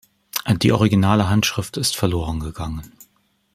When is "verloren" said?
1.95-2.39